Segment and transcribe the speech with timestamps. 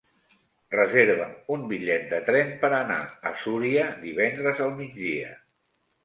[0.75, 2.97] Reserva'm un bitllet de tren per anar
[3.31, 5.29] a Súria divendres al migdia.